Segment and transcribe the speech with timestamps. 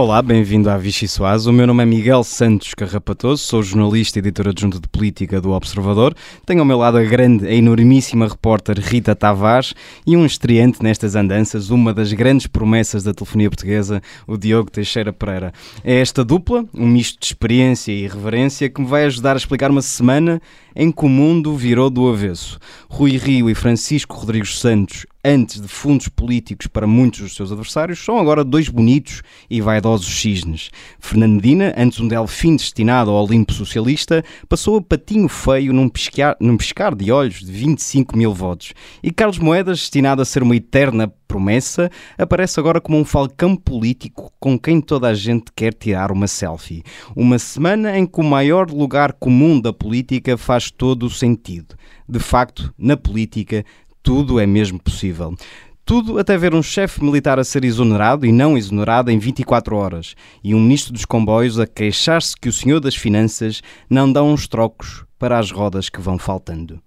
[0.00, 1.44] Olá, bem-vindo à Vichy Soaz.
[1.44, 5.50] O meu nome é Miguel Santos Carrapatoso, sou jornalista e editor adjunto de política do
[5.50, 6.14] Observador.
[6.46, 9.74] Tenho ao meu lado a grande, a enormíssima repórter Rita Tavares
[10.06, 15.12] e um estreante nestas andanças, uma das grandes promessas da telefonia portuguesa, o Diogo Teixeira
[15.12, 15.52] Pereira.
[15.84, 19.70] É esta dupla, um misto de experiência e irreverência, que me vai ajudar a explicar
[19.70, 20.40] uma semana
[20.74, 22.58] em que o mundo virou do avesso.
[22.88, 27.98] Rui Rio e Francisco Rodrigues Santos antes de fundos políticos para muitos dos seus adversários,
[27.98, 30.70] são agora dois bonitos e vaidosos cisnes.
[30.98, 36.56] Fernandina, antes um delfim destinado ao Olimpo socialista, passou a patinho feio num piscar, num
[36.96, 38.72] de olhos de 25 mil votos.
[39.02, 44.32] E Carlos Moedas, destinado a ser uma eterna promessa, aparece agora como um falcão político
[44.40, 46.82] com quem toda a gente quer tirar uma selfie.
[47.14, 51.76] Uma semana em que o maior lugar comum da política faz todo o sentido.
[52.08, 53.64] De facto, na política,
[54.02, 55.36] tudo é mesmo possível.
[55.84, 60.16] Tudo até ver um chefe militar a ser exonerado e não exonerado em 24 horas
[60.42, 64.48] e um ministro dos comboios a queixar-se que o senhor das finanças não dá uns
[64.48, 66.80] trocos para as rodas que vão faltando.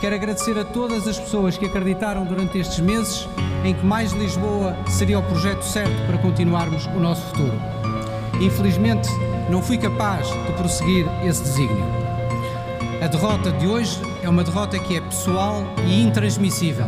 [0.00, 3.26] Quero agradecer a todas as pessoas que acreditaram durante estes meses
[3.64, 7.58] em que Mais Lisboa seria o projeto certo para continuarmos o nosso futuro.
[8.38, 9.08] Infelizmente,
[9.50, 11.84] não fui capaz de prosseguir esse desígnio.
[13.02, 16.86] A derrota de hoje é uma derrota que é pessoal e intransmissível.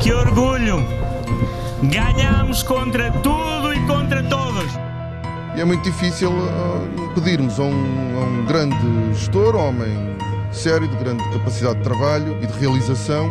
[0.00, 0.84] Que orgulho!
[1.84, 4.66] Ganhamos contra tudo e contra todos.
[5.54, 10.10] E é muito difícil uh, pedirmos a um, a um grande gestor, homem
[10.52, 13.30] sério, de grande capacidade de trabalho e de realização,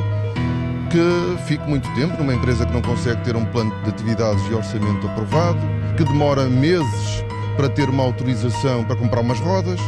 [0.89, 4.53] que fique muito tempo numa empresa que não consegue ter um plano de atividades e
[4.53, 5.59] orçamento aprovado,
[5.95, 7.23] que demora meses
[7.55, 9.79] para ter uma autorização para comprar umas rodas,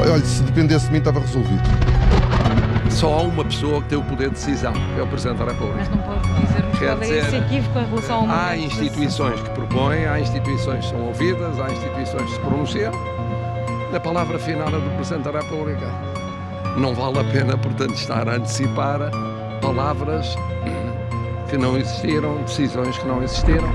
[0.00, 1.62] Olha, se dependesse de mim estava resolvido.
[2.90, 5.76] Só há uma pessoa que tem o poder de decisão, é o Presidente da República.
[5.76, 10.06] Mas não pode dizer-nos qual é esse equívoco em relação ao Há instituições que propõem,
[10.06, 12.92] há instituições que são ouvidas, há instituições que se pronunciam.
[13.94, 16.17] A palavra final é do Presidente da República.
[16.78, 19.00] Não vale a pena, portanto, estar a antecipar
[19.60, 20.36] palavras
[21.50, 23.66] que não existiram, decisões que não existiram.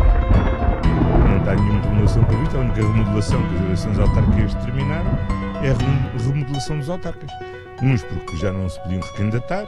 [1.28, 5.12] Não está nenhuma remodelação prevista, a única remodelação que as eleições autárquicas terminaram
[5.62, 7.30] é a remodelação dos autarcas.
[7.82, 9.68] Uns porque já não se podiam recandidatar,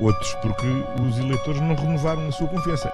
[0.00, 0.66] outros porque
[1.02, 2.92] os eleitores não renovaram a sua confiança.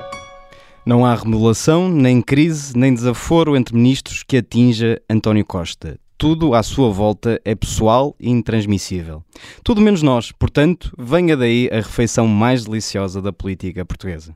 [0.86, 5.98] Não há remodelação, nem crise, nem desaforo entre ministros que atinja António Costa.
[6.22, 9.25] Tudo à sua volta é pessoal e intransmissível.
[9.65, 14.33] Tudo menos nós, portanto, venha daí a refeição mais deliciosa da política portuguesa.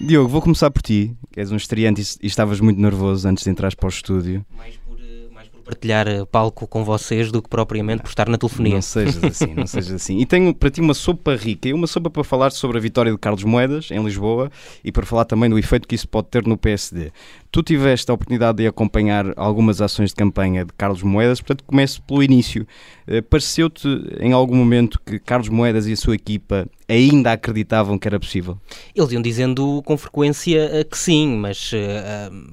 [0.00, 3.50] Diogo, vou começar por ti, que és um estreante e estavas muito nervoso antes de
[3.50, 4.46] entrar para o estúdio.
[4.56, 8.28] Mais por, eh, mais por partilhar eh, palco com vocês do que propriamente por estar
[8.28, 8.74] na telefonia.
[8.74, 10.18] Não sejas assim, não sejas assim.
[10.18, 13.10] E tenho para ti uma sopa rica e uma sopa para falar sobre a vitória
[13.10, 14.48] de Carlos Moedas em Lisboa
[14.84, 17.10] e para falar também do efeito que isso pode ter no PSD.
[17.54, 22.02] Tu tiveste a oportunidade de acompanhar algumas ações de campanha de Carlos Moedas, portanto começo
[22.02, 22.66] pelo início.
[23.06, 23.86] Eh, pareceu-te
[24.18, 28.58] em algum momento que Carlos Moedas e a sua equipa ainda acreditavam que era possível?
[28.94, 31.76] Eles iam dizendo com frequência eh, que sim, mas uh,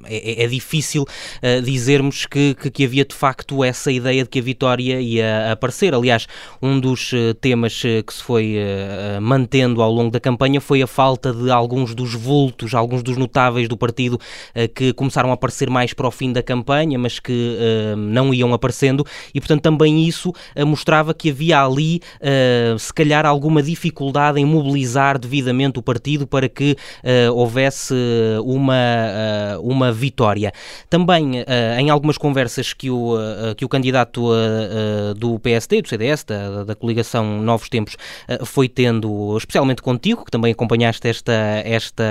[0.06, 1.06] é, é, difícil
[1.64, 5.94] dizermos que, que, havia de facto essa ideia de que a vitória ia aparecer.
[5.94, 6.28] Aliás,
[6.62, 8.56] um dos temas que se foi
[9.22, 13.68] mantendo ao longo da campanha foi a falta de alguns dos vultos, alguns dos notáveis
[13.68, 14.20] do partido
[14.76, 17.58] que começaram a aparecer mais para o fim da campanha, mas que
[17.98, 20.34] não iam aparecendo, e portanto também isso
[20.66, 22.02] mostrava que havia ali,
[22.78, 27.94] se calhar, alguma dificuldade em mobilizar devidamente o partido para que uh, houvesse
[28.44, 28.74] uma,
[29.58, 30.52] uh, uma vitória.
[30.90, 33.16] Também, uh, em algumas conversas que o,
[33.58, 34.30] que o candidato
[35.18, 37.96] do PSD, do CDS, da, da coligação Novos Tempos,
[38.46, 41.34] foi tendo, especialmente contigo, que também acompanhaste esta,
[41.64, 42.04] esta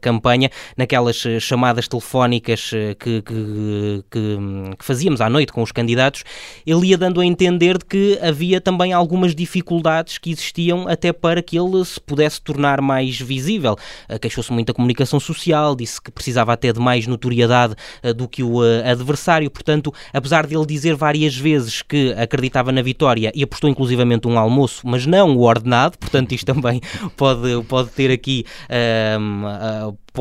[0.00, 6.24] campanha, naquelas chamadas telefónicas que, que, que, que fazíamos à noite com os candidatos,
[6.66, 11.42] ele ia dando a entender de que havia também algumas dificuldades que existiam até para
[11.42, 13.76] que ele se pudesse tornar mais visível.
[14.08, 18.28] Uh, Queixou-se muito da comunicação social, disse que precisava até de mais notoriedade uh, do
[18.28, 23.32] que o uh, adversário, portanto, apesar de ele dizer várias vezes que acreditava na vitória
[23.34, 26.80] e apostou inclusivamente um almoço, mas não o ordenado, portanto, isto também
[27.16, 28.44] pode, pode ter aqui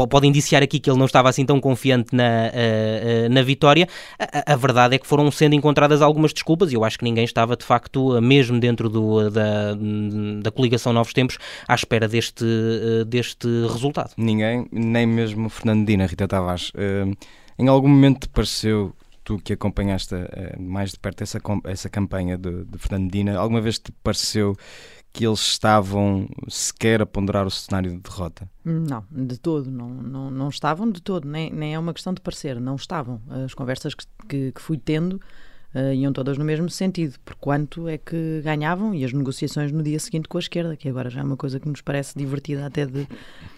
[0.07, 3.87] pode indiciar aqui que ele não estava assim tão confiante na, uh, uh, na vitória.
[4.19, 7.23] A, a, verdade é que foram sendo encontradas algumas desculpas e eu acho que ninguém
[7.23, 9.75] estava de facto, mesmo dentro do, da,
[10.41, 11.37] da coligação Novos Tempos,
[11.67, 12.45] à espera deste,
[13.07, 14.11] deste resultado.
[14.17, 16.71] Ninguém, nem mesmo Fernandina, Rita Tavares.
[17.57, 18.93] em algum momento pareceu
[19.23, 20.15] tu que acompanhaste
[20.59, 24.55] mais de perto essa, essa campanha de, de Fernandina, alguma vez te pareceu
[25.15, 28.49] que eles estavam sequer a ponderar o cenário de derrota?
[28.65, 32.19] Não, de todo, não, não, não estavam de todo, nem, nem é uma questão de
[32.19, 33.21] parecer, não estavam.
[33.29, 35.13] As conversas que, que, que fui tendo
[35.73, 39.81] uh, iam todas no mesmo sentido, por quanto é que ganhavam e as negociações no
[39.81, 42.65] dia seguinte com a esquerda, que agora já é uma coisa que nos parece divertida
[42.65, 43.07] até de,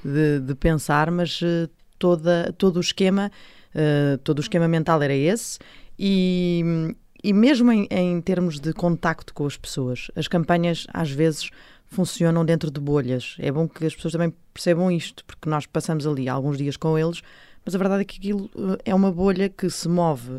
[0.06, 1.68] de, de pensar, mas uh,
[1.98, 3.32] toda, todo o esquema,
[3.74, 5.58] uh, todo o esquema mental era esse
[5.98, 6.94] e,
[7.24, 11.50] e mesmo em, em termos de contacto com as pessoas, as campanhas às vezes
[11.88, 13.36] funcionam dentro de bolhas.
[13.40, 16.98] É bom que as pessoas também percebam isto, porque nós passamos ali alguns dias com
[16.98, 17.22] eles,
[17.66, 20.30] mas a verdade é que aquilo uh, é uma bolha que se move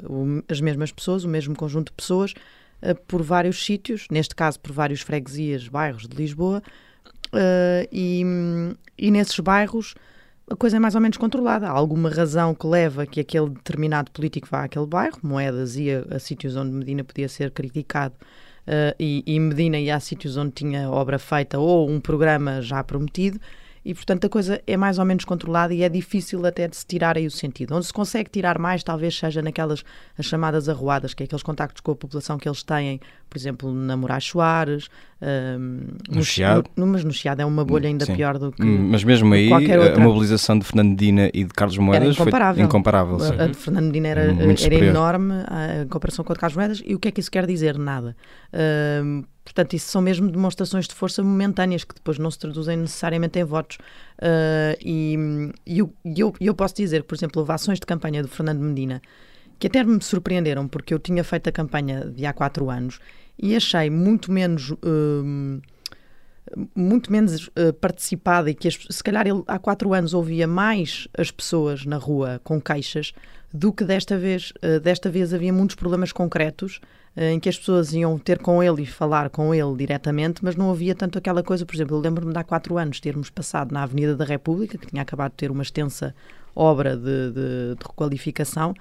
[0.48, 2.32] as mesmas pessoas, o mesmo conjunto de pessoas,
[2.82, 6.62] uh, por vários sítios, neste caso por vários freguesias, bairros de Lisboa,
[7.34, 8.22] uh, e,
[8.96, 9.94] e nesses bairros
[10.50, 11.68] a coisa é mais ou menos controlada.
[11.68, 16.18] Há alguma razão que leva que aquele determinado político vá àquele bairro, Moedas ia a
[16.18, 18.14] sítios onde Medina podia ser criticado.
[18.66, 22.84] Uh, e, e Medina ia a sítios onde tinha obra feita ou um programa já
[22.84, 23.40] prometido,
[23.88, 26.84] e portanto a coisa é mais ou menos controlada e é difícil até de se
[26.84, 27.74] tirar aí o sentido.
[27.74, 29.82] Onde se consegue tirar mais talvez seja naquelas
[30.18, 33.00] as chamadas arruadas, que é aqueles contactos com a população que eles têm,
[33.30, 34.90] por exemplo, na Moraes Soares,
[35.22, 35.80] um,
[36.10, 36.68] no, Chiado.
[36.76, 38.14] No, mas no Chiado é uma bolha ainda Sim.
[38.14, 42.14] pior do que Mas mesmo aí a mobilização de Fernando Medina e de Carlos Moedas
[42.14, 42.26] foi
[42.62, 43.16] incomparável.
[43.40, 45.32] A, a de Fernando Medina era, era enorme
[45.82, 47.78] em comparação com a de Carlos Moedas e o que é que isso quer dizer?
[47.78, 48.14] Nada.
[48.52, 53.38] Um, Portanto, isso são mesmo demonstrações de força momentâneas que depois não se traduzem necessariamente
[53.38, 53.78] em votos.
[54.18, 55.16] Uh, e,
[55.66, 59.00] e eu, eu, posso dizer por exemplo, houve ações de campanha do Fernando Medina
[59.58, 63.00] que até me surpreenderam, porque eu tinha feito a campanha de há quatro anos
[63.38, 64.70] e achei muito menos.
[64.70, 65.60] Uh,
[66.74, 71.06] muito menos uh, participada e que as, se calhar ele há quatro anos ouvia mais
[71.16, 73.12] as pessoas na rua com queixas
[73.52, 74.52] do que desta vez.
[74.62, 76.80] Uh, desta vez havia muitos problemas concretos
[77.20, 80.70] em que as pessoas iam ter com ele e falar com ele diretamente, mas não
[80.70, 81.66] havia tanto aquela coisa.
[81.66, 84.86] Por exemplo, eu lembro-me de há quatro anos termos passado na Avenida da República, que
[84.86, 86.14] tinha acabado de ter uma extensa
[86.54, 88.74] obra de, de, de requalificação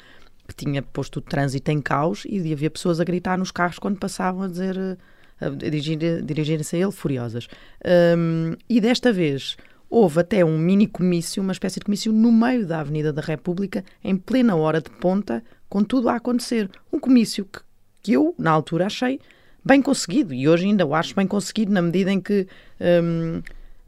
[0.47, 3.97] que tinha posto o trânsito em caos e havia pessoas a gritar nos carros quando
[3.97, 4.97] passavam a dizer
[5.39, 7.47] a dirigirem-se a ele furiosas.
[8.17, 9.57] Um, e desta vez
[9.89, 13.83] houve até um mini comício, uma espécie de comício no meio da Avenida da República,
[14.03, 16.69] em plena hora de ponta, com tudo a acontecer.
[16.91, 17.59] Um comício que,
[18.07, 19.19] que eu, na altura, achei
[19.65, 22.47] bem conseguido e hoje ainda o acho bem conseguido na medida em que
[23.03, 23.41] um,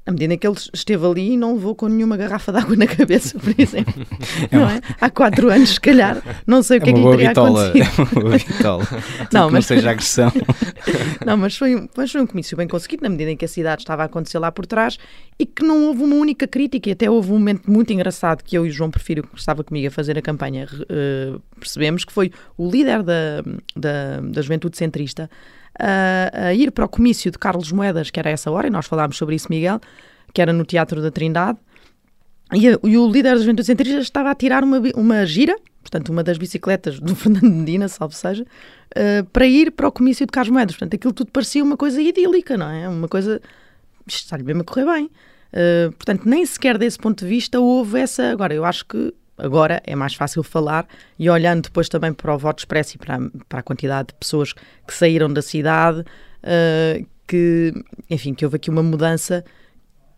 [0.09, 2.87] à medida que ele esteve ali e não levou com nenhuma garrafa de água na
[2.87, 3.93] cabeça, por exemplo.
[4.51, 4.81] É não é?
[4.99, 7.83] Há quatro anos, se calhar, não sei o que é, que lhe teria bitola, acontecido.
[7.83, 8.87] É uma boa bitola.
[9.33, 9.53] não, mas...
[9.53, 10.31] não seja agressão.
[11.25, 13.81] não, mas foi, mas foi um comício bem conseguido, na medida em que a cidade
[13.81, 14.97] estava a acontecer lá por trás
[15.37, 16.89] e que não houve uma única crítica.
[16.89, 19.63] E até houve um momento muito engraçado que eu e o João Prefiro, que estava
[19.63, 23.43] comigo a fazer a campanha, uh, percebemos que foi o líder da,
[23.75, 25.29] da, da juventude centrista
[25.79, 28.85] a, a, ir para o comício de Carlos Moedas, que era essa hora, e nós
[28.85, 29.79] falámos sobre isso, Miguel,
[30.33, 31.57] que era no Teatro da Trindade,
[32.53, 36.09] e, a, e o líder da Juventude Centrista estava a tirar uma, uma gira, portanto,
[36.09, 40.31] uma das bicicletas do Fernando Medina, salvo seja, uh, para ir para o comício de
[40.31, 40.75] Carlos Moedas.
[40.75, 42.89] Portanto, aquilo tudo parecia uma coisa idílica, não é?
[42.89, 43.41] Uma coisa.
[44.07, 45.05] Está-lhe mesmo a correr bem.
[45.05, 48.31] Uh, portanto, nem sequer desse ponto de vista houve essa.
[48.31, 52.37] Agora, eu acho que agora é mais fácil falar e olhando depois também para o
[52.37, 57.73] voto expresso e para, para a quantidade de pessoas que saíram da cidade, uh, que,
[58.09, 59.43] enfim, que houve aqui uma mudança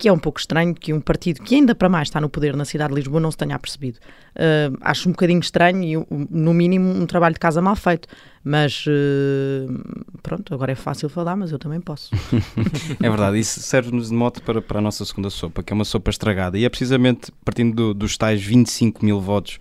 [0.02, 2.56] que é um pouco estranho que um partido que ainda para mais está no poder
[2.56, 4.00] na cidade de Lisboa não se tenha percebido.
[4.32, 8.08] Uh, acho um bocadinho estranho e, no mínimo, um trabalho de casa mal feito.
[8.44, 12.10] Mas uh, pronto, agora é fácil falar, mas eu também posso.
[13.00, 15.86] é verdade, isso serve-nos de moto para, para a nossa segunda sopa, que é uma
[15.86, 16.58] sopa estragada.
[16.58, 19.60] E é precisamente partindo do, dos tais 25 mil votos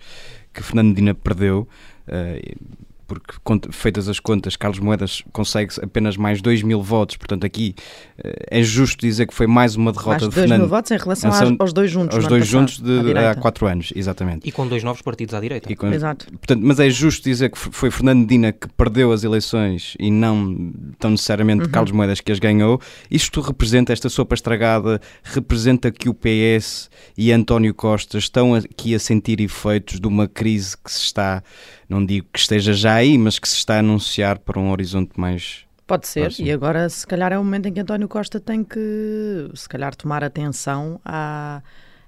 [0.51, 1.67] que Fernando Medina perdeu.
[2.07, 3.33] Uh, porque
[3.71, 7.75] feitas as contas, Carlos Moedas consegue apenas mais 2 mil votos, portanto aqui
[8.23, 10.97] eh, é justo dizer que foi mais uma derrota mais de 2 mil votos em
[10.97, 12.15] relação aos, aos dois juntos.
[12.15, 14.47] Aos dois juntos de, há 4 anos, exatamente.
[14.47, 15.75] E com dois novos partidos à direita.
[15.75, 16.25] Com, Exato.
[16.27, 20.71] Portanto, mas é justo dizer que foi Fernando Medina que perdeu as eleições e não
[20.97, 21.71] tão necessariamente uhum.
[21.71, 22.79] Carlos Moedas que as ganhou.
[23.09, 28.99] Isto representa, esta sopa estragada, representa que o PS e António Costa estão aqui a
[28.99, 31.43] sentir efeitos de uma crise que se está
[31.91, 35.19] não digo que esteja já aí, mas que se está a anunciar para um horizonte
[35.19, 35.65] mais.
[35.85, 36.47] Pode ser, próximo.
[36.47, 39.93] e agora se calhar é o momento em que António Costa tem que, se calhar,
[39.93, 41.61] tomar atenção à,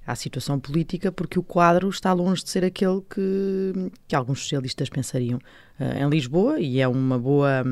[0.07, 4.87] à situação política, porque o quadro está longe de ser aquele que, que alguns socialistas
[4.89, 5.37] pensariam
[5.77, 7.65] uh, em Lisboa, e é uma boa.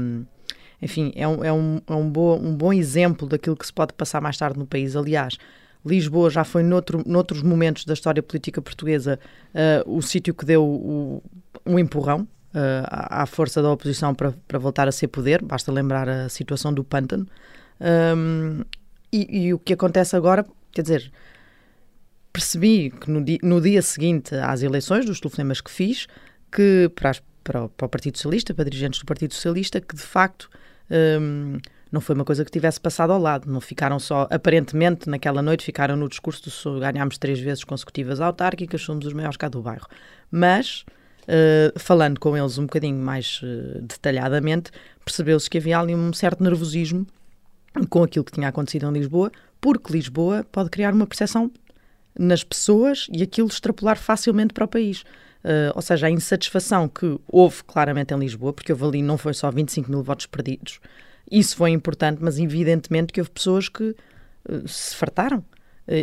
[0.82, 3.94] Enfim, é, um, é, um, é um, boa, um bom exemplo daquilo que se pode
[3.94, 4.98] passar mais tarde no país.
[4.98, 5.38] Aliás,
[5.86, 9.18] Lisboa já foi noutro, noutros momentos da história política portuguesa
[9.56, 11.24] uh, o sítio que deu o,
[11.66, 12.22] um empurrão
[12.54, 15.44] uh, à, força da oposição para, para voltar a ser poder.
[15.44, 17.28] Basta lembrar a situação do Pântano.
[17.80, 18.62] Um,
[19.12, 21.12] e, e, o que acontece agora, quer dizer,
[22.32, 26.08] percebi que no dia, no dia seguinte às eleições, dos telefonemas que fiz,
[26.52, 29.96] que para, as, para, o, para, o, Partido Socialista, para dirigentes do Partido Socialista, que
[29.96, 30.50] de facto
[31.20, 31.58] hum,
[31.92, 33.52] não foi uma coisa que tivesse passado ao lado.
[33.52, 38.82] Não ficaram só, aparentemente, naquela noite, ficaram no discurso do ganhámos três vezes consecutivas autárquicas,
[38.82, 39.88] somos os maiores cá do bairro.
[40.32, 40.86] Mas,
[41.24, 44.72] uh, falando com eles um bocadinho mais uh, detalhadamente,
[45.04, 47.06] percebeu-se que havia ali um certo nervosismo
[47.90, 51.52] com aquilo que tinha acontecido em Lisboa, porque Lisboa pode criar uma percepção
[52.18, 55.04] nas pessoas e aquilo extrapolar facilmente para o país.
[55.44, 59.34] Uh, ou seja, a insatisfação que houve claramente em Lisboa, porque houve ali não foi
[59.34, 60.80] só 25 mil votos perdidos,
[61.32, 63.96] isso foi importante, mas evidentemente que houve pessoas que
[64.50, 65.44] uh, se fartaram uh,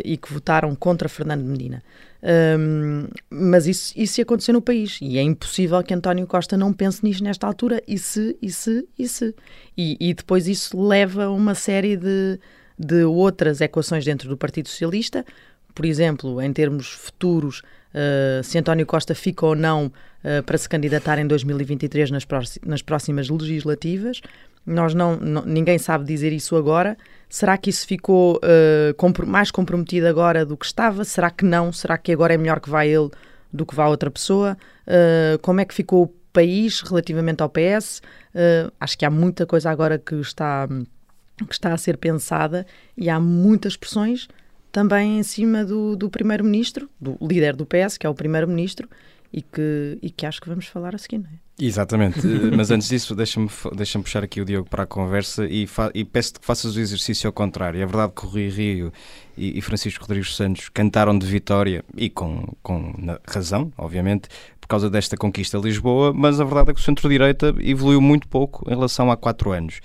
[0.03, 1.81] e que votaram contra Fernando Medina.
[2.21, 6.73] Um, mas isso, isso ia acontecer no país e é impossível que António Costa não
[6.73, 7.81] pense nisto nesta altura.
[7.87, 9.35] E se, e se, e se.
[9.77, 12.39] E, e depois isso leva a uma série de,
[12.77, 15.25] de outras equações dentro do Partido Socialista.
[15.73, 17.61] Por exemplo, em termos futuros,
[17.93, 22.27] uh, se António Costa fica ou não uh, para se candidatar em 2023 nas,
[22.65, 24.21] nas próximas legislativas.
[24.65, 26.97] Nós não, não, ninguém sabe dizer isso agora.
[27.29, 31.05] Será que isso ficou uh, mais comprometido agora do que estava?
[31.05, 31.71] Será que não?
[31.71, 33.11] Será que agora é melhor que vá ele
[33.53, 34.57] do que vá outra pessoa?
[34.87, 37.99] Uh, como é que ficou o país relativamente ao PS?
[37.99, 38.01] Uh,
[38.33, 42.65] eh, acho que há muita coisa agora que está, que está a ser pensada
[42.97, 44.27] e há muitas pressões
[44.71, 48.87] também em cima do, do primeiro-ministro, do líder do PS, que é o primeiro-ministro,
[49.31, 51.49] e que, e que acho que vamos falar a seguir, não é?
[51.61, 55.67] Exatamente, eh, mas antes disso, deixa-me deixa puxar aqui o Diogo para a conversa e,
[55.93, 57.81] e peço-te que faças o exercício ao contrário.
[57.81, 58.93] É verdade que o Rui Rio
[59.37, 62.93] e, e Francisco Rodrigues Santos cantaram de vitória e com, com
[63.27, 64.29] razão, obviamente,
[64.69, 68.63] causa desta conquista de Lisboa, mas a verdade é que o centro-direita evoluiu muito pouco
[68.69, 69.81] em relação a quatro anos.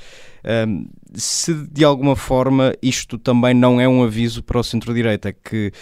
[0.68, 5.72] Um, se de alguma forma isto também não é um aviso para o centro-direita, que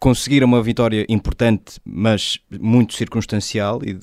[0.00, 3.94] conseguiram uma vitória importante, mas muito circunstancial e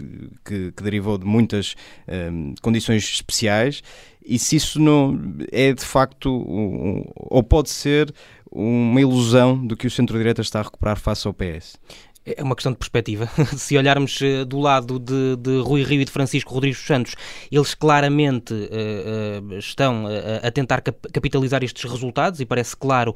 [0.45, 1.75] que, que derivou de muitas
[2.07, 3.81] um, condições especiais,
[4.23, 5.19] e se isso não
[5.51, 8.13] é de facto, um, ou pode ser,
[8.51, 11.77] uma ilusão do que o centro-direita está a recuperar face ao PS.
[12.25, 13.29] É uma questão de perspectiva.
[13.55, 17.15] Se olharmos uh, do lado de, de, Rui Rio e de Francisco Rodrigues Santos,
[17.51, 20.05] eles claramente uh, uh, estão
[20.41, 23.13] a tentar cap capitalizar estes resultados e parece claro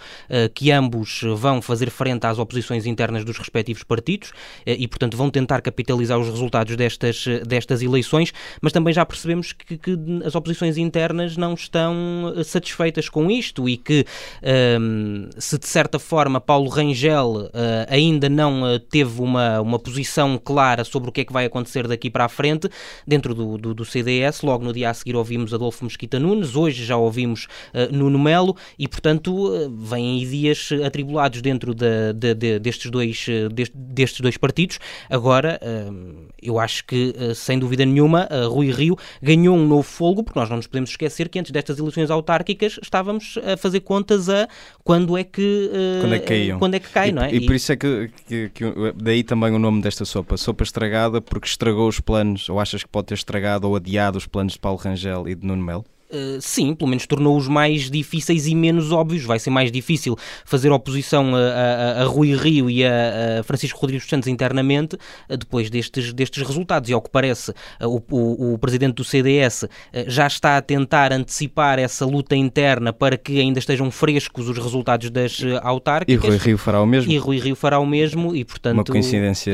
[0.54, 4.32] que ambos vão fazer frente às oposições internas dos respectivos partidos
[4.66, 9.78] e, portanto, vão tentar capitalizar os resultados destas, destas eleições, mas também já percebemos que,
[9.78, 14.06] que as oposições internas não estão satisfeitas com isto e que,
[14.42, 17.50] ehm, se de certa forma Paulo Rangel
[17.88, 21.88] ainda não teve teve uma, uma posição clara sobre o que é que vai acontecer
[21.88, 22.68] daqui para a frente
[23.08, 24.42] dentro do, do, do CDS.
[24.42, 28.58] Logo no dia a seguir ouvimos Adolfo Mesquita Nunes, hoje já ouvimos uh, Nuno Melo
[28.78, 34.20] e, portanto, uh, vêm aí dias atribulados dentro de, de, de, destes, dois, uh, destes
[34.20, 34.80] dois partidos.
[35.10, 40.40] Agora, uh, eu acho que, sem dúvida nenhuma, Rui Rio ganhou um novo fogo, porque
[40.40, 44.48] nós não nos podemos esquecer que antes destas eleições autárquicas estávamos a fazer contas a
[44.84, 45.70] quando é que,
[46.02, 46.60] quando é que, caíam.
[46.60, 47.32] Quando é que cai, e, não é?
[47.34, 48.64] E, e por isso é que, que, que
[48.96, 52.90] daí também o nome desta sopa, sopa estragada, porque estragou os planos, ou achas que
[52.90, 55.86] pode ter estragado ou adiado os planos de Paulo Rangel e de Nuno Melo?
[56.12, 59.24] Uh, sim, pelo menos tornou-os mais difíceis e menos óbvios.
[59.24, 63.80] Vai ser mais difícil fazer oposição a, a, a Rui Rio e a, a, Francisco
[63.80, 66.90] Rodrigues Santos internamente uh, depois destes, destes resultados.
[66.90, 69.66] E ao que parece, uh, o, o, o, presidente do CDS
[70.08, 75.10] já está a tentar antecipar essa luta interna para que ainda estejam frescos os resultados
[75.12, 76.24] das autárquicas.
[76.24, 77.12] E Rui Rio fará o mesmo.
[77.12, 78.78] E Rui Rio fará o mesmo e, portanto...
[78.78, 79.54] Uma coincidência,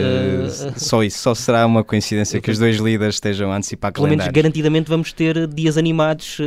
[0.77, 4.27] só isso, só será uma coincidência que os dois líderes estejam a antecipar Pelo menos
[4.27, 6.44] garantidamente vamos ter dias animados uh,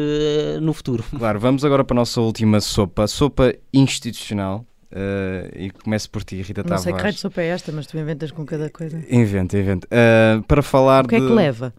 [0.60, 1.04] no futuro.
[1.16, 4.64] Claro, vamos agora para a nossa última sopa, sopa institucional.
[4.90, 6.82] Uh, e começo por ti, Rita Tavares.
[6.82, 8.98] Não sei que raio de sopa é esta, mas tu inventas com cada coisa.
[9.10, 9.86] Inventa, inventa.
[9.88, 11.24] Uh, para falar O que de...
[11.24, 11.74] é que leva?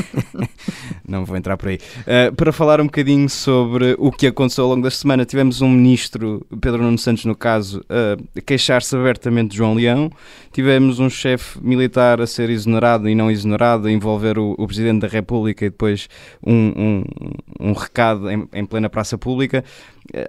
[1.08, 1.78] Não vou entrar por aí.
[2.00, 5.70] Uh, para falar um bocadinho sobre o que aconteceu ao longo da semana, tivemos um
[5.70, 10.10] ministro, Pedro Nuno Santos no caso, a queixar-se abertamente de João Leão.
[10.52, 15.00] Tivemos um chefe militar a ser exonerado e não exonerado, a envolver o, o Presidente
[15.00, 16.10] da República e depois
[16.46, 17.04] um, um,
[17.68, 19.64] um recado em, em plena praça pública.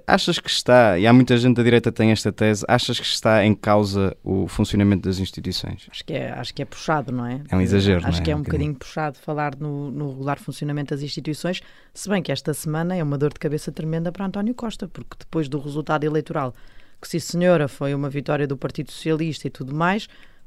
[0.08, 3.06] Achas que está, e há muita gente da direita que tem esta tese, achas que
[3.06, 5.88] está em causa o funcionamento das instituições?
[5.92, 7.42] Acho que é, acho que é puxado, não é?
[7.50, 8.24] É um exagero, Acho é?
[8.24, 11.62] que é um, um bocadinho puxado falar no, no regular funcionamento das instituições,
[11.94, 15.18] se bem que esta semana é uma dor de cabeça tremenda para António Costa, porque
[15.20, 16.54] depois do resultado eleitoral,
[17.02, 20.06] que se senhora foi uma vitória do Partido Socialista e tudo mais,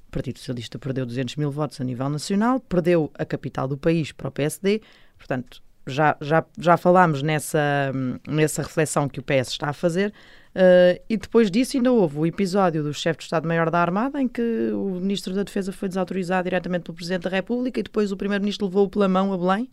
[0.08, 4.10] o Partido Socialista perdeu 200 mil votos a nível nacional, perdeu a capital do país
[4.10, 4.80] para o PSD,
[5.18, 7.92] portanto, já, já, já falámos nessa,
[8.26, 10.12] nessa reflexão que o PS está a fazer.
[10.54, 14.26] Uh, e depois disso ainda houve o episódio do chefe de Estado-Maior da Armada, em
[14.26, 18.16] que o Ministro da Defesa foi desautorizado diretamente pelo Presidente da República e depois o
[18.16, 19.70] Primeiro-Ministro levou-o pela mão a Belém,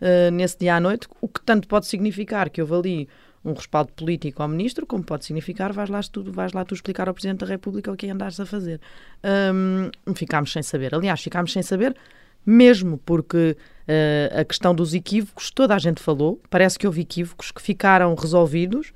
[0.00, 3.08] uh, nesse dia à noite, o que tanto pode significar que houve ali
[3.44, 7.08] um respaldo político ao Ministro, como pode significar vais lá tu, vais lá tu explicar
[7.08, 8.80] ao Presidente da República o que andares a fazer.
[9.24, 10.94] Um, ficámos sem saber.
[10.94, 11.94] Aliás, ficámos sem saber
[12.48, 13.54] mesmo porque
[13.86, 18.14] uh, a questão dos equívocos, toda a gente falou, parece que houve equívocos que ficaram
[18.14, 18.94] resolvidos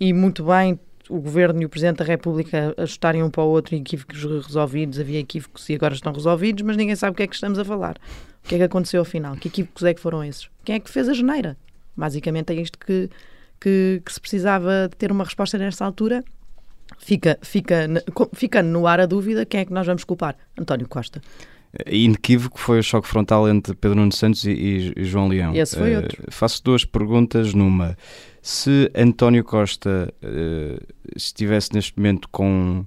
[0.00, 0.80] e muito bem
[1.10, 5.20] o Governo e o Presidente da República ajustarem um para o outro equívocos resolvidos, havia
[5.20, 7.96] equívocos e agora estão resolvidos, mas ninguém sabe o que é que estamos a falar.
[8.42, 9.36] O que é que aconteceu afinal?
[9.36, 10.48] Que equívocos é que foram esses?
[10.64, 11.58] Quem é que fez a geneira?
[11.94, 13.10] Basicamente é isto que,
[13.60, 16.24] que, que se precisava ter uma resposta nesta altura.
[16.98, 17.86] Fica, fica,
[18.32, 20.36] fica no ar a dúvida quem é que nós vamos culpar?
[20.58, 21.20] António Costa
[21.86, 25.54] inequívoco foi o choque frontal entre Pedro Nuno Santos e, e João Leão.
[25.54, 26.24] Esse foi uh, outro.
[26.30, 27.96] Faço duas perguntas numa.
[28.42, 32.84] Se António Costa uh, estivesse neste momento com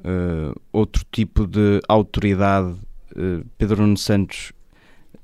[0.00, 2.74] uh, outro tipo de autoridade,
[3.56, 4.52] Pedro Nuno Santos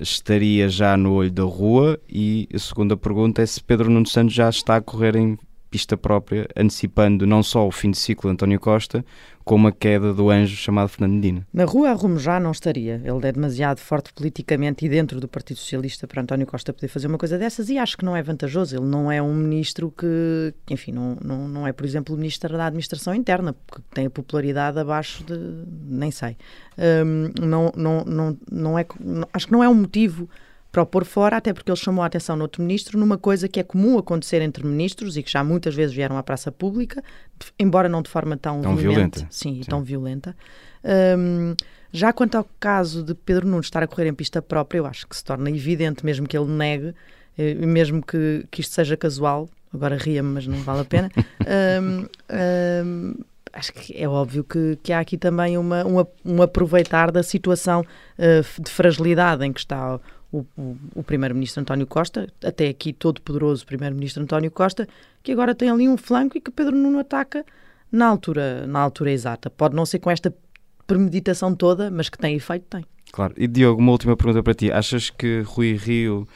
[0.01, 2.01] estaria já no olho da rua?
[2.09, 5.39] E a segunda pergunta é se Pedro Nuno Santos já está a correr em
[5.75, 9.05] pista própria, antecipando não só o fim de ciclo de António Costa,
[9.43, 11.45] como a queda do anjo chamado Fernando Medina.
[11.53, 13.03] Na rua a Rumo já não estaria.
[13.05, 17.09] Ele é demasiado forte politicamente e dentro do Partido Socialista para António Costa poder fazer
[17.09, 18.77] uma coisa dessas e acho que não é vantajoso.
[18.77, 22.57] Ele não é um ministro que, enfim, não, não, não é, por exemplo, o ministro
[22.57, 25.37] da Administração Interna, porque tem a popularidade abaixo de.
[25.89, 26.37] nem sei.
[26.79, 28.87] Um, não, não, não, não é,
[29.33, 30.29] acho que não é um motivo
[30.75, 33.47] para o pôr fora, até porque ele chamou a atenção no outro ministro numa coisa
[33.47, 37.01] que é comum acontecer entre ministros e que já muitas vezes vieram à praça pública,
[37.57, 39.21] embora não de forma tão, tão violenta.
[39.31, 40.35] Sim, sim, tão violenta.
[41.17, 41.55] Um,
[41.93, 45.07] já quanto ao caso de Pedro Nunes estar a correr em pista própria, eu acho
[45.07, 46.93] que se torna evidente, mesmo que ele negue,
[47.39, 51.09] eh, mesmo que, que isto seja casual, agora ria-me, mas não vale a pena.
[51.81, 52.09] um,
[52.85, 53.15] um,
[53.53, 57.83] acho que é óbvio que, que há aqui também uma, uma, um aproveitar da situação
[57.83, 60.01] uh, de fragilidade em que está
[60.35, 64.89] o, o, o primeiro-ministro António Costa, até aqui todo poderoso primeiro-ministro António Costa,
[65.23, 67.45] que agora tem ali um flanco e que Pedro Nuno ataca
[67.91, 69.49] na altura, na altura exata.
[69.49, 70.35] Pode não ser com esta
[70.87, 72.85] premeditação toda, mas que tem efeito, tem.
[73.13, 73.33] Claro.
[73.37, 74.73] E Diogo, uma última pergunta para ti.
[74.73, 76.27] Achas que Rui Rio,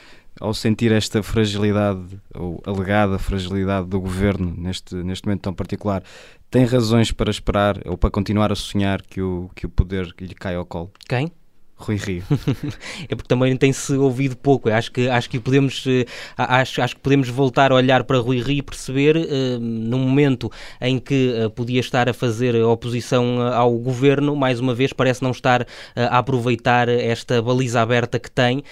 [0.41, 6.05] ao sentir esta fragilidade, ou alegada fragilidade do governo neste, neste momento tão particular,
[6.49, 10.35] tem razões para esperar ou para continuar a sonhar que o, que o poder lhe
[10.35, 10.93] cai ao colo?
[11.09, 11.33] Quem?
[11.79, 12.23] Rui Rio.
[13.09, 14.69] é porque também tem-se ouvido pouco.
[14.69, 16.05] Acho que, acho que podemos eh,
[16.37, 20.51] acho, acho que podemos voltar a olhar para Rui Rio e perceber uh, num momento
[20.81, 25.31] em que uh, podia estar a fazer oposição ao governo, mais uma vez parece não
[25.31, 25.67] estar uh,
[26.11, 28.63] a aproveitar esta baliza aberta que tem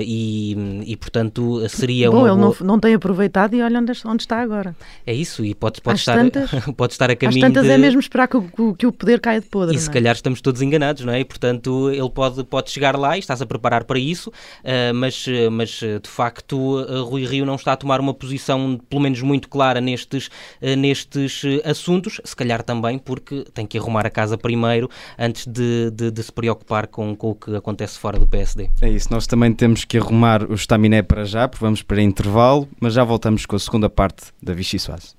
[0.00, 2.56] e, e, portanto seria Bom, uma ele boa...
[2.60, 4.76] não, não tem aproveitado e olha onde, onde está agora.
[5.06, 7.72] É isso, e pode, pode, estar, tantas, pode estar a caminho às tantas de...
[7.72, 9.76] é mesmo esperar que o, que o poder caia de podre.
[9.76, 9.92] E se é?
[9.92, 11.20] calhar estamos todos enganados, não é?
[11.20, 15.26] E portanto ele pode, pode chegar lá e estás a preparar para isso, uh, mas,
[15.50, 19.80] mas de facto Rui Rio não está a tomar uma posição pelo menos muito clara
[19.80, 20.30] nestes,
[20.78, 26.10] nestes assuntos, se calhar também porque tem que arrumar a casa primeiro antes de, de,
[26.10, 28.70] de se preocupar com, com, o que acontece fora do PSD.
[28.80, 32.68] É isso, nós também temos que arrumar o estaminé para já, porque vamos para intervalo,
[32.80, 35.14] mas já voltamos com a segunda parte da Vichy Soase.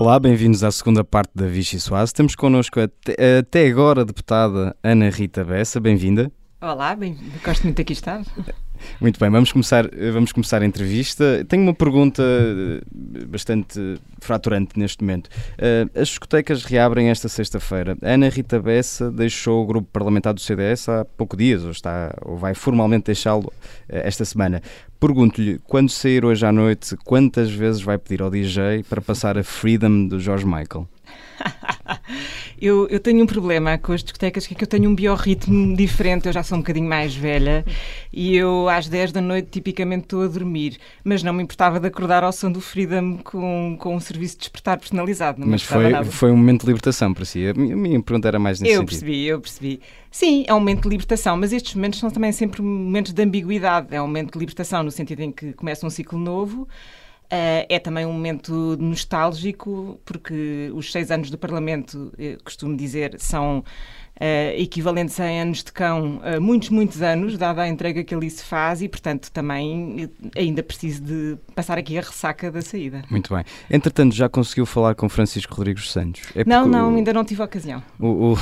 [0.00, 2.14] Olá, bem-vindos à segunda parte da Vichy Soase.
[2.14, 6.32] Temos connosco até, até agora a deputada Ana Rita Bessa, bem-vinda.
[6.58, 8.22] Olá, bem, gosto muito de aqui estar.
[9.00, 11.44] Muito bem, vamos começar, vamos começar a entrevista.
[11.48, 15.30] Tenho uma pergunta eh, bastante fraturante neste momento.
[15.58, 17.96] Eh, as discotecas reabrem esta sexta-feira.
[18.02, 22.36] Ana Rita Bessa deixou o grupo parlamentar do CDS há pouco dias, ou, está, ou
[22.36, 23.52] vai formalmente deixá-lo
[23.88, 24.62] eh, esta semana.
[24.98, 29.42] Pergunto-lhe, quando sair hoje à noite, quantas vezes vai pedir ao DJ para passar a
[29.42, 30.86] Freedom do George Michael?
[32.60, 35.76] eu, eu tenho um problema com as discotecas, que é que eu tenho um biorritmo
[35.76, 36.26] diferente.
[36.26, 37.64] Eu já sou um bocadinho mais velha
[38.12, 41.86] e eu às 10 da noite tipicamente estou a dormir, mas não me importava de
[41.86, 45.40] acordar ao som do Freedom com, com um serviço de despertar personalizado.
[45.46, 47.46] mas foi, foi um momento de libertação para si.
[47.46, 48.94] A minha, a minha pergunta era mais nesse eu sentido.
[48.94, 49.80] Eu percebi, eu percebi.
[50.10, 53.88] Sim, é um momento de libertação, mas estes momentos são também sempre momentos de ambiguidade.
[53.90, 56.66] É um momento de libertação no sentido em que começa um ciclo novo.
[57.32, 62.12] Uh, é também um momento nostálgico, porque os seis anos do Parlamento,
[62.44, 63.64] costumo dizer, são
[64.20, 68.28] uh, equivalentes a anos de cão, uh, muitos, muitos anos, dada a entrega que ali
[68.28, 73.02] se faz, e portanto também ainda preciso de passar aqui a ressaca da saída.
[73.10, 73.44] Muito bem.
[73.70, 76.22] Entretanto, já conseguiu falar com Francisco Rodrigues Santos?
[76.34, 77.82] É não, não, o, ainda não tive a ocasião.
[77.98, 78.38] O, o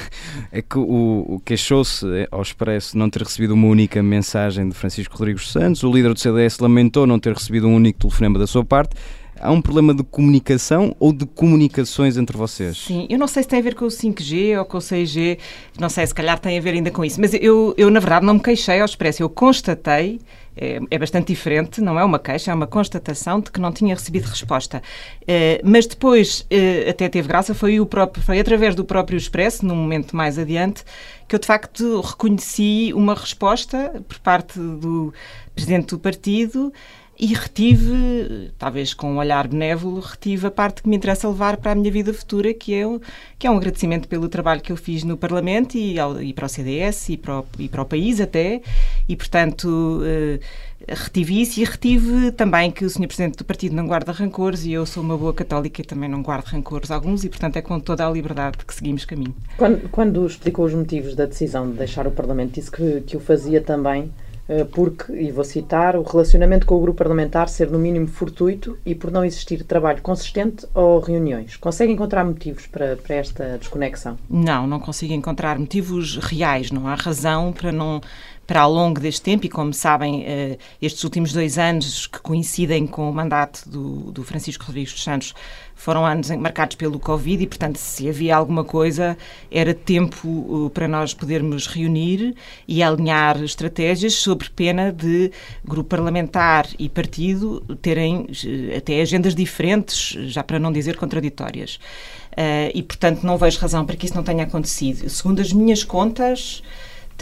[0.52, 5.16] é que o, o queixou-se ao Expresso não ter recebido uma única mensagem de Francisco
[5.16, 8.64] Rodrigues Santos, o líder do CDS lamentou não ter recebido um único telefonema da sua
[8.64, 8.94] parte
[9.40, 12.78] há um problema de comunicação ou de comunicações entre vocês?
[12.78, 15.38] Sim, eu não sei se tem a ver com o 5G ou com o 6G,
[15.78, 18.24] não sei, se calhar tem a ver ainda com isso, mas eu, eu na verdade
[18.24, 20.20] não me queixei ao expresso, eu constatei
[20.56, 23.94] é, é, bastante diferente, não é uma queixa, é uma constatação de que não tinha
[23.94, 24.82] recebido resposta.
[25.26, 29.64] É, mas depois, é, até teve graça, foi, o próprio, foi através do próprio Expresso,
[29.64, 30.84] num momento mais adiante,
[31.26, 35.12] que eu de facto reconheci uma resposta por parte do
[35.54, 36.72] presidente do partido
[37.22, 41.70] e retive, talvez com um olhar benévolo, retive a parte que me interessa levar para
[41.70, 42.82] a minha vida futura, que é,
[43.38, 46.46] que é um agradecimento pelo trabalho que eu fiz no Parlamento e, ao, e para
[46.46, 48.60] o CDS e para o, e para o país até,
[49.08, 50.40] e portanto uh,
[50.88, 53.06] retive isso e retive também que o Sr.
[53.06, 56.22] Presidente do Partido não guarda rancores e eu sou uma boa católica e também não
[56.22, 59.36] guardo rancores alguns e portanto é com toda a liberdade que seguimos caminho.
[59.56, 63.20] Quando, quando explicou os motivos da decisão de deixar o Parlamento, disse que, que o
[63.20, 64.31] fazia também eh,
[64.72, 68.94] porque, e vou citar, o relacionamento com o grupo parlamentar ser no mínimo fortuito e
[68.94, 71.56] por não existir trabalho consistente ou reuniões.
[71.56, 74.18] Consegue encontrar motivos para, para esta desconexão?
[74.28, 76.70] Não, não consigo encontrar motivos reais.
[76.70, 78.00] Não há razão para não
[78.46, 82.86] para ao longo deste tempo, e como sabem, eh, estes últimos dois anos que coincidem
[82.86, 85.32] com o mandato do, do Francisco Rodrigues dos Santos
[85.82, 89.18] foram anos marcados pelo Covid e, portanto, se havia alguma coisa,
[89.50, 92.36] era tempo para nós podermos reunir
[92.68, 95.32] e alinhar estratégias sobre pena de
[95.64, 101.80] grupo parlamentar e partido terem eh, até agendas diferentes, já para não dizer contraditórias.
[102.32, 105.10] Uh, e, portanto, não vejo razão para que isso não tenha acontecido.
[105.10, 106.62] Segundo as minhas contas,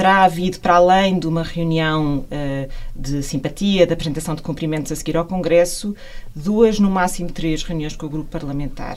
[0.01, 4.97] terá havido, para além de uma reunião uh, de simpatia, de apresentação de cumprimentos a
[4.97, 5.95] seguir ao Congresso,
[6.35, 8.97] duas, no máximo três reuniões com o grupo parlamentar.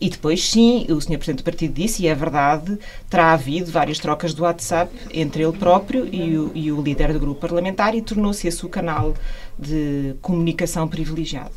[0.00, 1.18] E depois, sim, o Sr.
[1.18, 2.78] Presidente do Partido disse, e é verdade,
[3.10, 7.20] terá havido várias trocas do WhatsApp entre ele próprio e o, e o líder do
[7.20, 9.12] grupo parlamentar e tornou-se esse o canal
[9.58, 11.52] de comunicação privilegiado.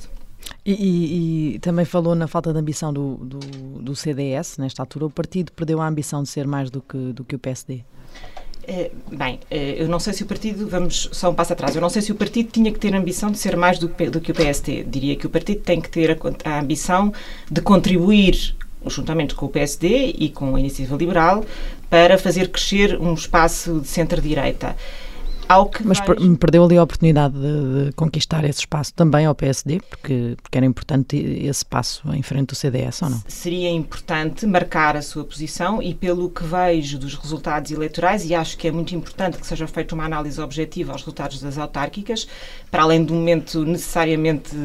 [0.65, 5.06] E, e, e, também falou na falta de ambição do, do, do, CDS, nesta altura.
[5.06, 7.86] O partido perdeu a ambição de ser mais do que, do que o PSD?
[8.67, 11.82] É, bem, é, eu não sei se o partido, vamos só um passo atrás, eu
[11.82, 14.21] não sei se o partido tinha que ter a ambição de ser mais do, do
[14.21, 14.86] que o PST.
[14.88, 17.12] Diria que o partido tem que ter a, a ambição
[17.50, 18.56] de contribuir
[18.88, 21.45] juntamente com o PSD e com a Iniciativa Liberal,
[21.89, 24.76] para fazer crescer um espaço de centro-direita.
[25.83, 26.37] Mas vais...
[26.37, 30.65] perdeu ali a oportunidade de, de, conquistar esse espaço também ao PSD, porque, porque era
[30.65, 33.23] importante esse passo em frente do CDS, ou não?
[33.27, 38.57] Seria importante marcar a sua posição e pelo que vejo dos resultados eleitorais, e acho
[38.57, 42.27] que é muito importante que seja feita uma análise objetiva aos resultados das autárquicas,
[42.69, 44.55] para além de um momento necessariamente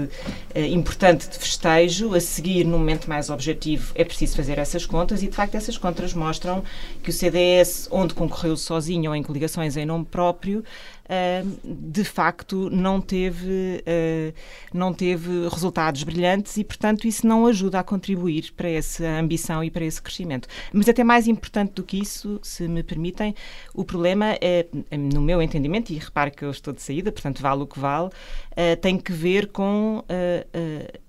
[0.54, 5.22] eh, importante de festejo, a seguir, num momento mais objetivo, é preciso fazer essas contas
[5.22, 6.62] e, de facto, essas contas mostram
[7.02, 10.64] que o CDS, onde concorreu sozinho ou em coligações em nome próprio,
[11.64, 14.32] de facto não teve, ah,
[14.72, 19.70] não teve resultados brilhantes e, portanto, isso não ajuda a contribuir para essa ambição e
[19.70, 20.48] para esse crescimento.
[20.72, 23.34] Mas até mais importante do que isso, se me permitem,
[23.74, 27.62] o problema é, no meu entendimento, e repare que eu estou de saída, portanto vale
[27.62, 28.10] o que vale,
[28.52, 31.00] ah, tem que ver com ah,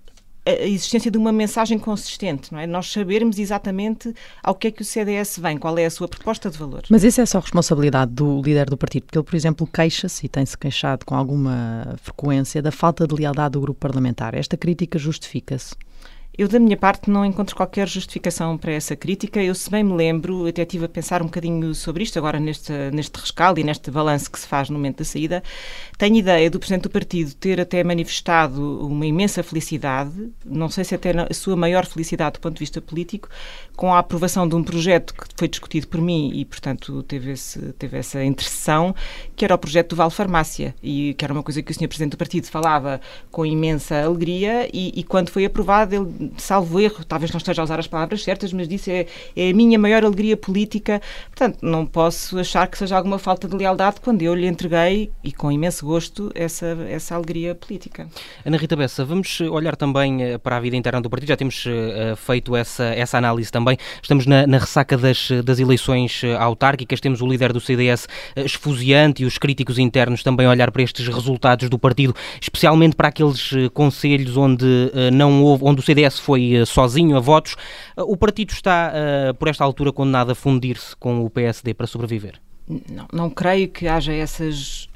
[0.47, 2.67] a existência de uma mensagem consistente, não é?
[2.67, 6.49] Nós sabermos exatamente ao que é que o CDS vem, qual é a sua proposta
[6.49, 6.83] de valor.
[6.89, 10.29] Mas isso é só responsabilidade do líder do partido, porque ele, por exemplo, queixa-se e
[10.29, 14.33] tem-se queixado com alguma frequência da falta de lealdade do grupo parlamentar.
[14.33, 15.75] Esta crítica justifica-se?
[16.37, 19.41] Eu, da minha parte, não encontro qualquer justificação para essa crítica.
[19.41, 22.71] Eu, se bem me lembro, até estive a pensar um bocadinho sobre isto, agora neste,
[22.93, 25.41] neste rescaldo e neste balanço que se faz no momento da saída.
[25.97, 30.93] Tenho ideia do Presidente do Partido ter até manifestado uma imensa felicidade, não sei se
[30.93, 33.29] até a sua maior felicidade do ponto de vista político,
[33.75, 37.73] com a aprovação de um projeto que foi discutido por mim e, portanto, teve, esse,
[37.79, 38.93] teve essa interseção,
[39.35, 41.87] que era o projeto do Vale Farmácia, e que era uma coisa que o Sr.
[41.87, 47.03] Presidente do Partido falava com imensa alegria e, e quando foi aprovado ele salvo erro,
[47.05, 50.03] talvez não esteja a usar as palavras certas, mas disse é, é a minha maior
[50.03, 51.01] alegria política.
[51.29, 55.31] Portanto, não posso achar que seja alguma falta de lealdade quando eu lhe entreguei, e
[55.31, 58.07] com imenso gosto, essa, essa alegria política.
[58.45, 61.65] Ana Rita Bessa, vamos olhar também eh, para a vida interna do partido, já temos
[61.65, 63.77] uh, feito essa, essa análise também.
[64.01, 69.25] Estamos na, na ressaca das, das eleições autárquicas, temos o líder do CDS esfuziante e
[69.25, 74.65] os críticos internos também olhar para estes resultados do partido, especialmente para aqueles conselhos onde
[75.13, 77.55] não houve, onde o CDS CDS foi sozinho a votos.
[77.97, 78.93] O partido está,
[79.37, 82.39] por esta altura, condenado a fundir-se com o PSD para sobreviver?
[82.67, 84.89] Não, não creio que haja essas.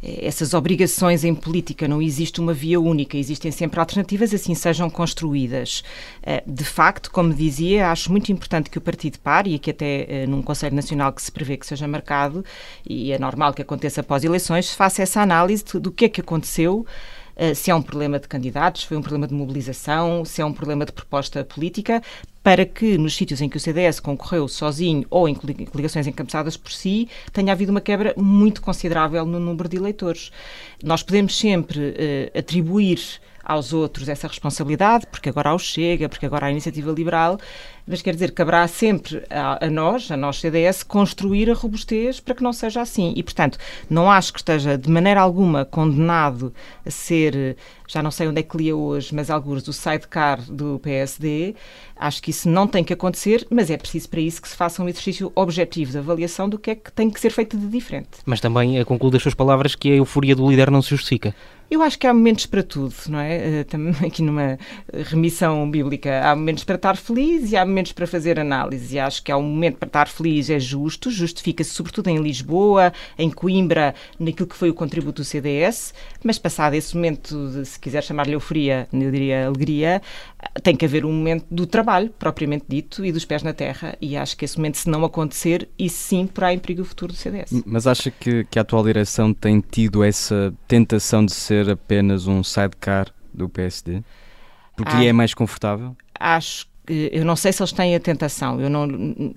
[0.00, 5.82] Essas obrigações em política, não existe uma via única, existem sempre alternativas, assim sejam construídas.
[6.22, 10.06] Eh, de facto, como dizia, acho muito importante que o partido pare e que até
[10.08, 12.44] eh, num Conselho Nacional que se prevê que seja marcado,
[12.88, 16.20] e é normal que aconteça após eleições, se faça essa análise do que é que
[16.20, 17.17] aconteceu eh,
[17.54, 20.84] se é um problema de candidatos, foi um problema de mobilização, se é um problema
[20.84, 22.02] de proposta política,
[22.42, 26.72] para que nos sítios em que o CDS concorreu sozinho ou em coligações encabeçadas por
[26.72, 30.32] si, tenha havido uma quebra muito considerável no número de eleitores.
[30.82, 36.26] Nós podemos sempre uh, atribuir aos outros essa responsabilidade, porque agora há o Chega, porque
[36.26, 37.38] agora a Iniciativa Liberal,
[37.88, 42.34] mas quer dizer, caberá sempre a, a, nós, a nós CDS, construir a robustez para
[42.34, 43.12] que não seja assim.
[43.16, 46.52] E, portanto, não acho que esteja de maneira alguma condenado
[46.84, 50.78] a ser, já não sei onde é que lia hoje, mas alguns do sidecar do
[50.80, 51.54] PSD.
[51.96, 54.82] Acho que isso não tem que acontecer, mas é preciso para isso que se faça
[54.82, 58.10] um exercício objetivo de avaliação do que é que tem que ser feito de diferente.
[58.24, 61.34] Mas também concluo das suas palavras que a euforia do líder não se justifica.
[61.70, 63.60] Eu acho que há momentos para tudo, não é?
[63.60, 64.58] Eh, também aqui numa
[64.92, 68.96] remissão bíblica, há momentos para estar feliz e há momentos para fazer análise.
[68.96, 72.92] E acho que há um momento para estar feliz é justo, justifica-se sobretudo em Lisboa,
[73.18, 77.78] em Coimbra, naquilo que foi o contributo do CDS, mas passado esse momento, de, se
[77.78, 80.02] quiser chamar-lhe euforia, eu diria alegria,
[80.62, 83.96] tem que haver um momento do trabalho, propriamente dito, e dos pés na terra.
[84.00, 87.12] E acho que esse momento, se não acontecer, isso sim porá em perigo o futuro
[87.12, 87.62] do CDS.
[87.64, 92.42] Mas acha que, que a atual direção tem tido essa tentação de ser apenas um
[92.42, 94.02] sidecar do PSD?
[94.76, 95.96] Porque ah, é mais confortável?
[96.18, 98.60] Acho que eu não sei se eles têm a tentação.
[98.60, 98.88] Eu não,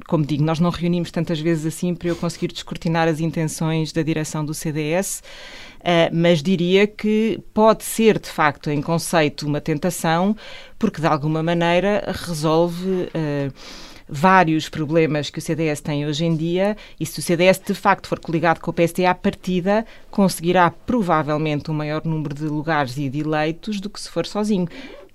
[0.08, 4.02] como digo, nós não reunimos tantas vezes assim para eu conseguir descortinar as intenções da
[4.02, 5.22] direção do CDS,
[5.80, 10.36] uh, mas diria que pode ser de facto em conceito uma tentação,
[10.80, 13.54] porque de alguma maneira resolve uh,
[14.12, 18.10] vários problemas que o CDS tem hoje em dia e se o CDS de facto
[18.10, 23.10] for coligado com o PSD à partida, conseguirá provavelmente um maior número de lugares e
[23.10, 24.68] de eleitos do que se for sozinho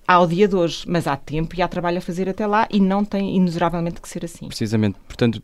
[0.06, 2.80] ao dia de hoje, mas há tempo e há trabalho a fazer até lá e
[2.80, 4.46] não tem inusuravelmente que ser assim.
[4.46, 5.42] Precisamente, portanto,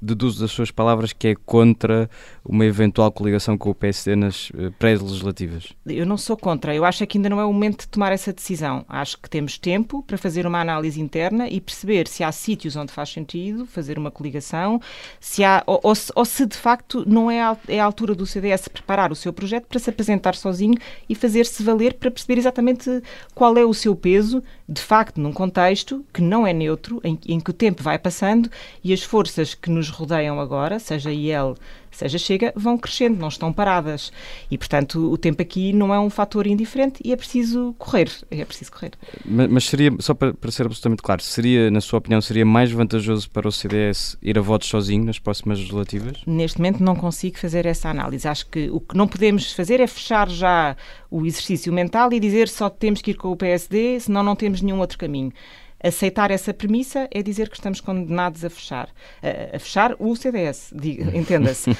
[0.00, 2.08] deduzo das suas palavras que é contra
[2.44, 5.72] uma eventual coligação com o PSD nas eh, pré-legislativas.
[5.86, 8.32] Eu não sou contra, eu acho que ainda não é o momento de tomar essa
[8.32, 8.84] decisão.
[8.88, 12.92] Acho que temos tempo para fazer uma análise interna e perceber se há sítios onde
[12.92, 14.80] faz sentido fazer uma coligação,
[15.20, 18.14] se há, ou, ou, se, ou se, de facto não é a, é a altura
[18.14, 20.74] do CDS preparar o seu projeto para se apresentar sozinho
[21.08, 23.02] e fazer-se valer para perceber exatamente
[23.34, 27.40] qual é o seu peso, de facto, num contexto que não é neutro, em, em
[27.40, 28.48] que o tempo vai passando
[28.84, 31.56] e as forças que nos rodeiam agora, seja IEL,
[31.90, 34.12] seja Chega, vão crescendo, não estão paradas.
[34.50, 38.10] E, portanto, o tempo aqui não é um fator indiferente e é preciso correr.
[38.30, 38.92] É preciso correr.
[39.24, 42.70] Mas, mas seria, só para, para, ser absolutamente claro, seria, na sua opinião, seria mais
[42.70, 46.18] vantajoso para o CDS ir a votos sozinho nas próximas legislativas?
[46.26, 48.28] Neste momento não consigo fazer essa análise.
[48.28, 50.76] Acho que o que não podemos fazer é fechar já
[51.10, 54.62] o exercício mental e dizer só temos que ir com o PSD, senão não temos
[54.62, 55.32] nenhum outro caminho.
[55.82, 58.88] Aceitar essa premissa é dizer que estamos condenados a fechar.
[59.22, 60.72] A, a fechar o CDS,
[61.14, 61.70] entenda-se.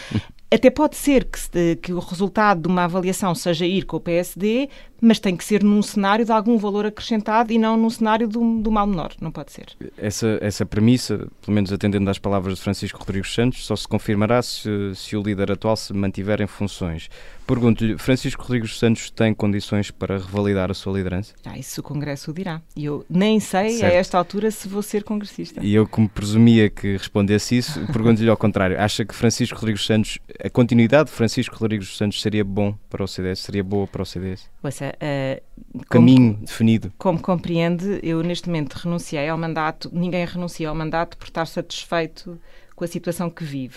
[0.52, 4.68] Até pode ser que, que, o resultado de uma avaliação seja ir com o PSD,
[5.00, 8.60] mas tem que ser num cenário de algum valor acrescentado e não num cenário do,
[8.60, 9.12] do mal menor.
[9.20, 9.66] Não pode ser.
[9.96, 14.42] Essa, essa premissa, pelo menos atendendo às palavras de Francisco Rodrigues Santos, só se confirmará
[14.42, 17.08] se, se o líder atual se mantiver em funções.
[17.50, 21.34] Pergunto-lhe, Francisco Rodrigues Santos tem condições para revalidar a sua liderança?
[21.44, 22.62] Ah, isso o Congresso o dirá.
[22.76, 23.92] E eu nem sei certo.
[23.92, 25.60] a esta altura se vou ser congressista.
[25.60, 28.80] E eu, como presumia que respondesse isso, pergunto-lhe ao contrário.
[28.80, 33.08] Acha que Francisco Rodrigues Santos, a continuidade de Francisco Rodrigues Santos seria bom para o
[33.08, 33.40] CDS?
[33.40, 34.48] Seria boa para o CDS?
[34.62, 36.92] Ouça, uh, caminho como, definido.
[36.98, 42.38] Como compreende, eu neste momento renunciei ao mandato, ninguém renuncia ao mandato por estar satisfeito
[42.76, 43.76] com a situação que vive.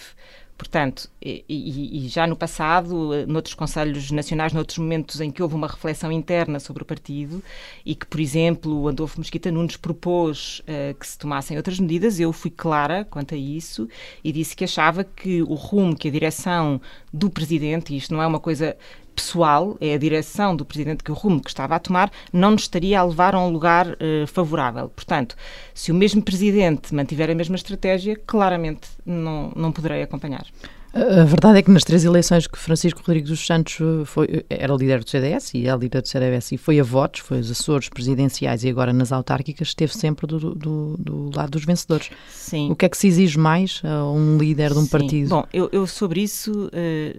[0.64, 5.56] Portanto, e, e, já no passado, eh, noutros Conselhos Nacionais, noutros momentos em que houve
[5.56, 7.44] uma reflexão interna sobre o partido
[7.86, 12.18] e que, por exemplo, o Adolfo Mosquita Nunes propôs uh, que se tomassem outras medidas,
[12.18, 13.90] eu fui clara quanto a isso
[14.24, 16.80] e disse que achava que o rumo que a direção
[17.12, 18.78] do Presidente, e isto não é uma coisa
[19.16, 22.64] pessoal, é a direção do Presidente que o rumo que estava a tomar, não nos
[22.64, 24.90] estaria a levar a um lugar uh, favorável.
[24.90, 25.36] Portanto,
[25.74, 30.46] se o mesmo Presidente mantiver a mesma estratégia, claramente não, não poderei acompanhar.
[30.94, 34.72] A verdade é que nas três eleições que Francisco Rodrigues dos Santos eh, foi, era
[34.76, 37.90] líder do CDS e é líder do CDS e foi a votos, foi os Açores
[37.90, 42.12] presidenciais e agora nas autárquicas, esteve sempre do, do, do lado dos vencedores.
[42.30, 42.70] Sim.
[42.70, 44.90] O que é que se exige mais a um líder de um Sim.
[44.90, 45.30] partido?
[45.30, 46.70] Bom, eu, eu sobre isso,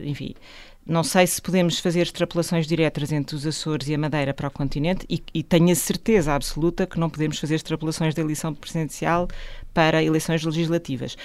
[0.05, 0.35] enfim,
[0.87, 4.51] não sei se podemos fazer extrapolações diretas entre os Açores e a Madeira para o
[4.51, 9.27] continente e, e tenho a certeza absoluta que não podemos fazer extrapolações da eleição presidencial
[9.75, 11.17] para eleições legislativas.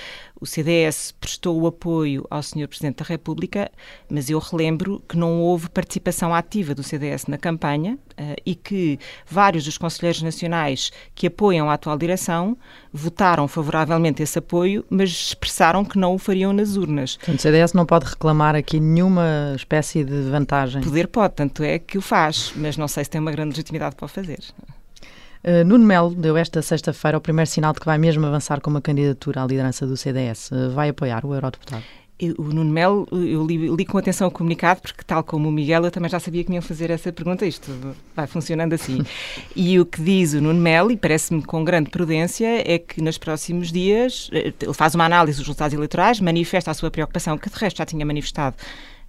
[0.42, 2.68] O CDS prestou o apoio ao Sr.
[2.68, 3.72] Presidente da República,
[4.10, 8.98] mas eu relembro que não houve participação ativa do CDS na campanha uh, e que
[9.28, 12.58] vários dos conselheiros nacionais que apoiam a atual direção
[12.92, 17.18] votaram favoravelmente esse apoio, mas expressaram que não o fariam nas urnas.
[17.18, 20.82] Portanto, o CDS não pode reclamar aqui nenhuma espécie de vantagem.
[20.82, 23.96] Poder pode, tanto é que o faz, mas não sei se tem uma grande legitimidade
[23.96, 24.40] para o fazer.
[25.50, 28.70] Uh, Nuno Melo deu esta sexta-feira o primeiro sinal de que vai mesmo avançar com
[28.70, 30.52] uma candidatura à liderança do CDS.
[30.52, 31.84] Uh, vai apoiar o eurodeputado?
[32.38, 35.86] o Nuno Melo, eu li, li, com atenção o comunicado, porque tal como o Miguel,
[35.86, 37.46] eu também já sabia que me iam fazer essa pergunta.
[37.46, 37.72] Isto
[38.14, 39.02] vai funcionando assim.
[39.56, 43.18] e o que diz o Nuno Melo, e parece-me com grande prudência, é que nos
[43.18, 47.50] próximos dias eh, ele faz uma análise dos resultados eleitorais, manifesta a sua preocupação, que
[47.50, 48.58] de resto já tinha manifestado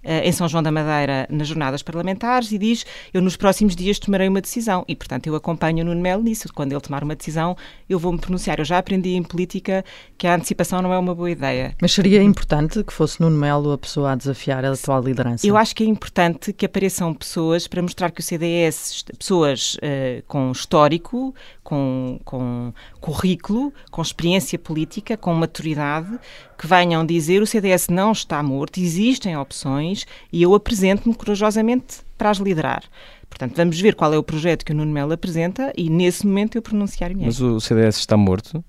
[0.03, 4.27] em São João da Madeira nas jornadas parlamentares e diz: Eu nos próximos dias tomarei
[4.27, 4.83] uma decisão.
[4.87, 6.51] E, portanto, eu acompanho o Nuno Melo nisso.
[6.53, 7.55] Quando ele tomar uma decisão,
[7.89, 8.59] eu vou-me pronunciar.
[8.59, 9.83] Eu já aprendi em política
[10.17, 11.75] que a antecipação não é uma boa ideia.
[11.81, 15.45] Mas seria importante que fosse Nuno Melo a pessoa a desafiar a atual liderança?
[15.45, 20.23] Eu acho que é importante que apareçam pessoas para mostrar que o CDS, pessoas uh,
[20.27, 21.33] com histórico,
[21.63, 26.19] com, com currículo, com experiência política, com maturidade,
[26.57, 29.90] que venham dizer o CDS não está morto, existem opções
[30.31, 32.83] e eu apresento-me corajosamente para as liderar.
[33.29, 36.57] Portanto, vamos ver qual é o projeto que o Nuno Melo apresenta e nesse momento
[36.57, 37.25] eu pronunciar-me.
[37.25, 38.63] Mas o CDS está morto?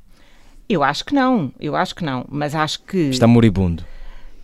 [0.68, 3.10] Eu acho que não, eu acho que não, mas acho que...
[3.10, 3.84] Está moribundo?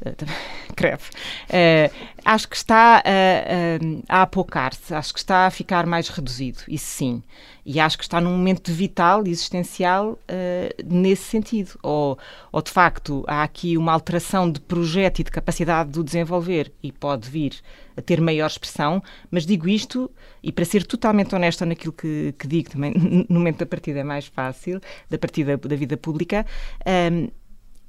[0.77, 1.05] Creve.
[1.49, 1.93] Uh,
[2.25, 6.87] acho que está a, a, a apocar-se, acho que está a ficar mais reduzido, isso
[6.87, 7.23] sim.
[7.65, 11.79] E acho que está num momento vital, existencial, uh, nesse sentido.
[11.83, 12.19] Ou,
[12.51, 16.73] ou, de facto, há aqui uma alteração de projeto e de capacidade de o desenvolver
[16.83, 17.55] e pode vir
[17.97, 20.09] a ter maior expressão, mas digo isto,
[20.41, 22.95] e para ser totalmente honesta naquilo que, que digo também,
[23.29, 24.81] no momento da partida é mais fácil,
[25.11, 26.47] da partida da vida pública.
[26.87, 27.29] Um,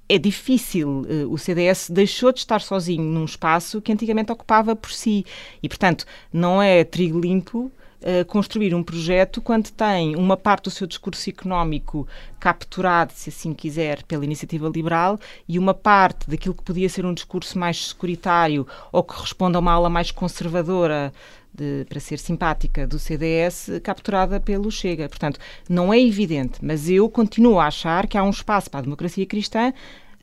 [0.09, 1.05] é difícil.
[1.07, 5.23] Eh, o CDS deixou de estar sozinho num espaço que antigamente ocupava por si.
[5.61, 10.71] E, portanto, não é trigo limpo Uh, construir um projeto quando tem uma parte do
[10.71, 12.07] seu discurso económico
[12.39, 17.13] capturado, se assim quiser, pela iniciativa liberal e uma parte daquilo que podia ser um
[17.13, 21.11] discurso mais securitário ou que responde a uma ala mais conservadora.
[21.53, 25.09] De, para ser simpática do CDS capturada pelo Chega.
[25.09, 28.83] Portanto, não é evidente, mas eu continuo a achar que há um espaço para a
[28.83, 29.73] democracia cristã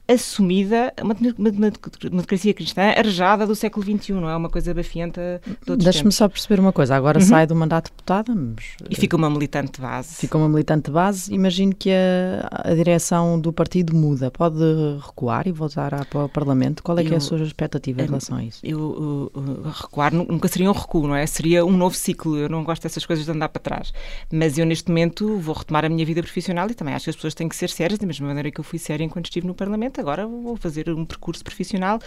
[0.09, 4.37] assumida, uma, uma, uma, democracia cristã arejada do século XXI, não é?
[4.37, 7.25] Uma coisa bafienta de Deixa-me só perceber uma coisa, agora uhum.
[7.25, 10.15] sai do mandato de deputada mas, e fica uma militante de base.
[10.15, 14.63] Fica uma militante de base, imagino que a, a direção do partido muda, pode
[15.05, 18.03] recuar e voltar a, para o Parlamento, qual é eu, que é a sua expectativa
[18.03, 18.61] em relação a isso?
[18.63, 21.27] Eu, eu, recuar nunca seria um recuo, não é?
[21.27, 23.93] Seria um novo ciclo, eu não gosto dessas coisas de andar para trás,
[24.33, 27.17] mas eu neste momento vou retomar a minha vida profissional e também acho que as
[27.17, 29.55] pessoas têm que ser sérias, da mesma maneira que eu fui séria enquanto estive no
[29.55, 31.99] Parlamento, agora vou fazer um percurso profissional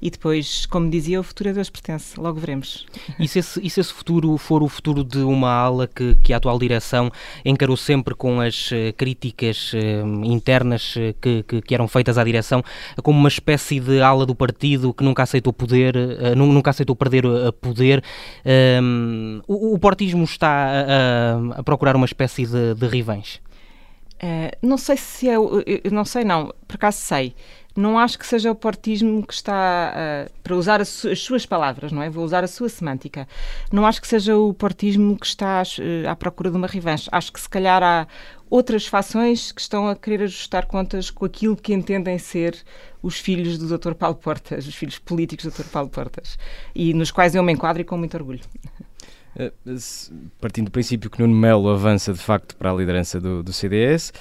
[0.00, 2.86] e depois, como dizia, o futuro a Deus pertence, logo veremos.
[3.18, 6.32] E se esse, e se esse futuro for o futuro de uma ala que, que
[6.32, 7.10] a atual direção
[7.44, 12.24] encarou sempre com as uh, críticas uh, internas uh, que, que, que, eram feitas à
[12.24, 12.62] direção,
[13.02, 15.94] como uma espécie de ala do partido que nunca aceitou poder,
[16.36, 17.24] nunca aceitou perder
[17.60, 18.02] poder,
[18.82, 23.40] um, o, o portismo está a, a, procurar uma espécie de, de rivens?
[24.62, 25.36] Não sei se é.
[25.90, 26.52] não sei, não.
[26.66, 27.34] Por acaso sei
[27.76, 31.90] não acho que seja o portismo que está, uh, para usar su as suas palavras,
[31.90, 32.08] não é?
[32.08, 33.26] Vou usar a sua semântica.
[33.72, 37.08] Não acho que seja o portismo que está uh, à procura de uma revanche.
[37.10, 38.06] Acho que se calhar há
[38.48, 42.56] outras fações que estão a querer ajustar contas com aquilo que entendem ser
[43.02, 43.94] os filhos do Dr.
[43.94, 45.68] Paulo Portas, os filhos políticos do Dr.
[45.68, 46.38] Paulo Portas,
[46.74, 48.40] e nos quais eu me enquadro e com muito orgulho.
[49.36, 49.52] Eh,
[50.40, 54.12] partindo do princípio que Nuno Melo avança de facto para a liderança do, do CDS,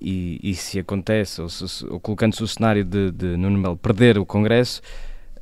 [0.00, 1.48] e, e, se acontece, ou,
[1.90, 4.82] ou colocando-se o cenário de, de Nuno Melo perder o Congresso,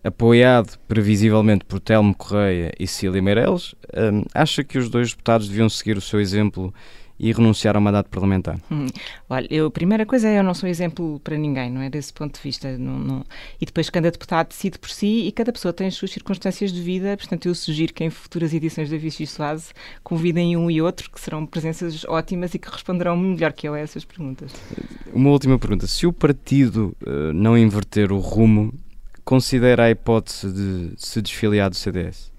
[0.04, 5.68] apoiado previsivelmente por Telmo Correia e Cília Meireles, um, acha que os dois deputados deviam
[5.68, 6.72] seguir o seu exemplo
[7.18, 8.58] e renunciar ao mandato parlamentar?
[8.70, 8.86] Hum,
[9.28, 11.88] olha, eu, a primeira coisa é eu não sou exemplo para ninguém, não é?
[11.88, 12.76] Desse ponto de vista.
[12.76, 13.24] Não, não...
[13.60, 16.80] E depois cada deputado decide por si e cada pessoa tem as suas circunstâncias de
[16.80, 19.72] vida, portanto eu sugiro que em futuras edições da Vichy Soase
[20.02, 23.78] convidem um e outro, que serão presenças ótimas e que responderão melhor que eu a
[23.78, 24.52] essas perguntas.
[25.12, 25.86] Uma última pergunta.
[25.86, 28.72] Se o partido uh, não inverter o rumo,
[29.24, 32.35] considera a hipótese de se desfiliar do CDS?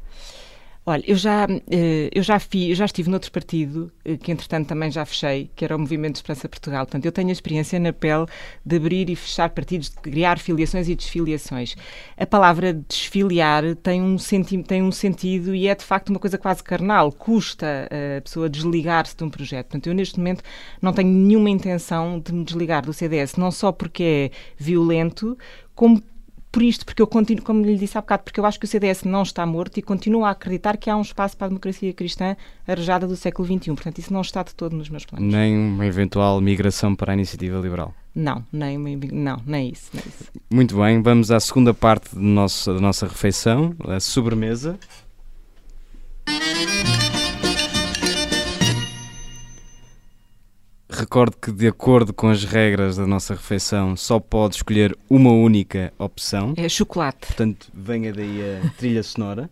[0.89, 4.69] Olha, eu já, eh, eu já, fi, eu já estive noutro partido, eh, que entretanto
[4.69, 6.85] também já fechei, que era o Movimento de Esperança Portugal.
[6.85, 8.25] Portanto, eu tenho a experiência na pele
[8.65, 11.75] de abrir e fechar partidos, de criar filiações e desfiliações.
[12.15, 16.37] A palavra desfiliar tem um, senti tem um sentido e é de facto uma coisa
[16.37, 17.11] quase carnal.
[17.11, 19.65] Custa a pessoa desligar-se de um projeto.
[19.65, 20.41] Portanto, eu neste momento
[20.81, 25.37] não tenho nenhuma intenção de me desligar do CDS, não só porque é violento,
[25.75, 26.01] como
[26.57, 28.67] por isto, porque eu continuo, como lhe disse há bocado, porque eu acho que o
[28.67, 31.93] CDS não está morto e continuo a acreditar que há um espaço para a democracia
[31.93, 32.35] cristã
[32.67, 33.75] arejada do século XXI.
[33.75, 35.31] Portanto, isso não está de todo nos meus planos.
[35.31, 37.93] Nem uma eventual migração para a iniciativa liberal?
[38.15, 40.31] Não, nem, não, nem isso, nem isso.
[40.49, 44.79] Muito bem, vamos à segunda parte do nosso, da nossa refeição, a sobremesa.
[50.97, 55.93] Recordo que, de acordo com as regras da nossa refeição, só pode escolher uma única
[55.99, 56.55] opção.
[56.57, 57.27] É chocolate.
[57.27, 59.47] Portanto, venha daí a trilha sonora.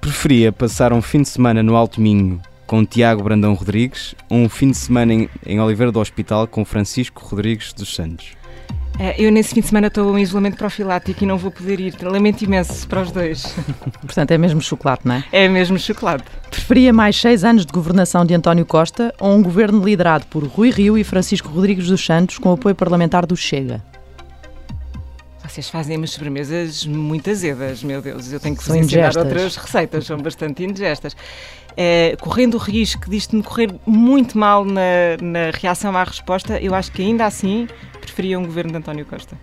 [0.00, 4.48] Preferia passar um fim de semana no Alto Minho com Tiago Brandão Rodrigues ou um
[4.48, 8.32] fim de semana em, em Oliveira do Hospital com Francisco Rodrigues dos Santos?
[8.98, 11.94] É, eu nesse fim de semana estou em isolamento profilático e não vou poder ir.
[12.00, 13.54] Lamento imenso para os dois.
[14.00, 15.24] Portanto, é mesmo chocolate, não é?
[15.32, 16.24] É mesmo chocolate.
[16.48, 20.70] Preferia mais seis anos de governação de António Costa ou um governo liderado por Rui
[20.70, 23.82] Rio e Francisco Rodrigues dos Santos com apoio parlamentar do Chega?
[25.46, 28.32] Vocês fazem umas sobremesas muito azedas, meu Deus.
[28.32, 31.16] Eu tenho que vos ensinar outras receitas, são bastante indigestas.
[31.76, 34.80] É, correndo o risco disto me correr muito mal na,
[35.20, 37.66] na reação à resposta, eu acho que ainda assim
[38.00, 39.36] preferia um governo de António Costa.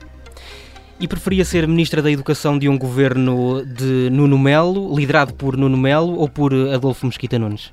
[1.00, 5.76] E preferia ser Ministra da Educação de um governo de Nuno Melo, liderado por Nuno
[5.76, 7.72] Melo ou por Adolfo Mesquita Nunes?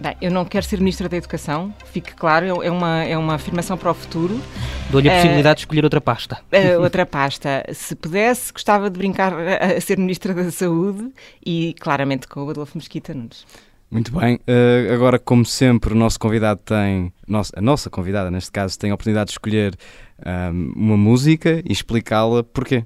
[0.00, 3.76] Bem, eu não quero ser Ministra da Educação, fique claro, é uma, é uma afirmação
[3.76, 4.40] para o futuro.
[4.88, 6.38] Dou-lhe a possibilidade uh, de escolher outra pasta.
[6.50, 7.66] Uh, outra pasta.
[7.70, 11.12] Se pudesse, gostava de brincar a, a ser Ministra da Saúde
[11.44, 13.44] e, claramente, com o Adolfo Mesquita Nunes.
[13.90, 14.36] Muito bem.
[14.36, 17.12] Uh, agora, como sempre, o nosso convidado tem,
[17.54, 19.76] a nossa convidada, neste caso, tem a oportunidade de escolher
[20.24, 22.84] um, uma música e explicá-la porquê.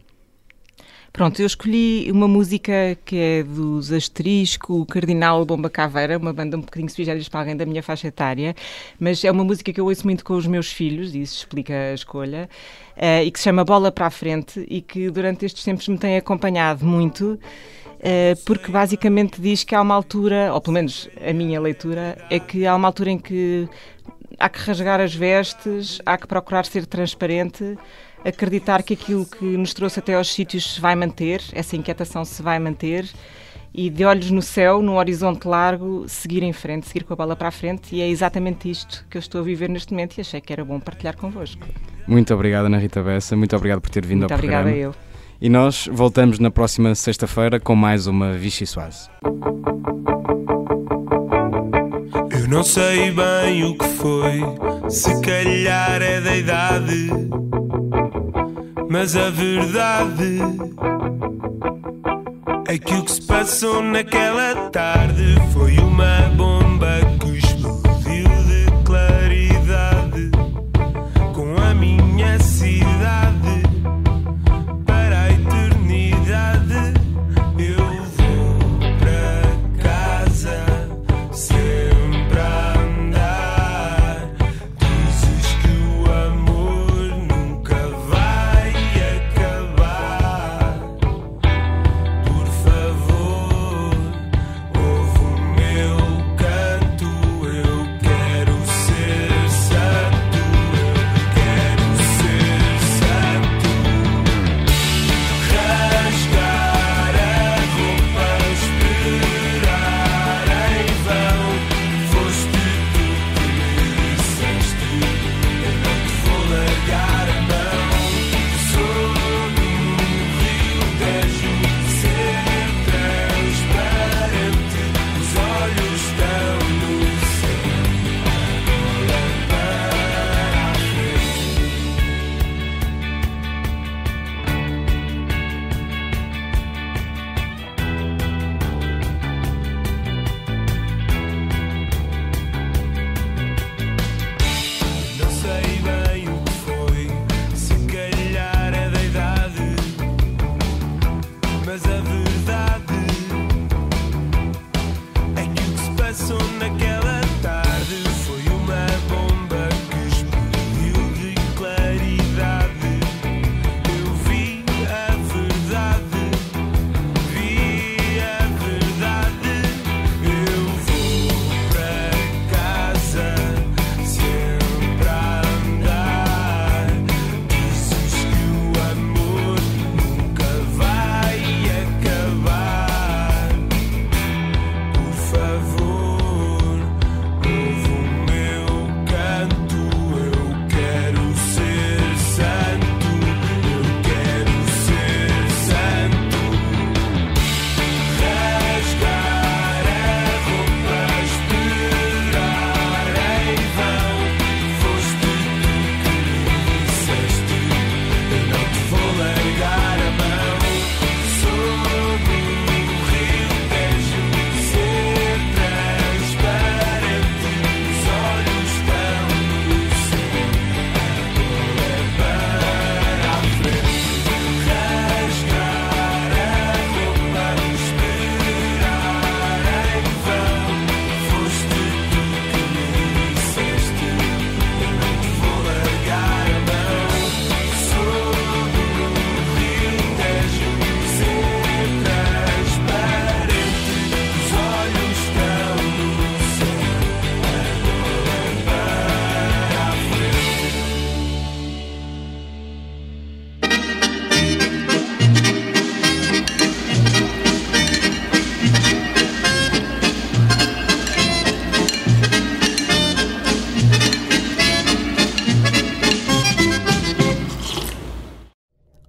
[1.15, 6.61] Pronto, eu escolhi uma música que é dos Asterisco, Cardinal Bomba Caveira, uma banda um
[6.61, 8.53] bocadinho sui para alguém da minha faixa etária,
[8.99, 11.73] mas é uma música que eu ouço muito com os meus filhos, e isso explica
[11.73, 12.51] a escolha,
[12.97, 15.97] uh, e que se chama Bola para a Frente e que durante estes tempos me
[15.97, 17.39] tem acompanhado muito.
[18.07, 22.39] Eh, porque basicamente diz que há uma altura, ou pelo menos a minha leitura, é
[22.39, 23.67] que há uma altura em que
[24.39, 27.79] há que rasgar as vestes, há que procurar ser transparente,
[28.25, 32.43] acreditar que aquilo que nos trouxe até aos sítios se vai manter, essa inquietação se
[32.43, 33.07] vai manter
[33.75, 37.35] e de olhos no céu, no horizonte largo, seguir em frente, seguir com a bola
[37.35, 40.20] para a frente e é exatamente isto que eu estou a viver neste momento e
[40.20, 41.66] achei que era bom partilhar convosco.
[42.07, 44.62] Muito obrigada, Ana Rita Bessa, muito obrigado por ter vindo muito ao programa.
[44.64, 45.14] Muito obrigada eu.
[45.41, 49.11] E nós voltamos na próxima sexta-feira com mais uma Vichy Soase.
[52.31, 54.41] Eu não sei bem o que foi,
[54.89, 57.09] se calhar é da idade,
[58.95, 60.39] mas a verdade
[62.69, 67.04] é que o que se passou naquela tarde foi uma bomba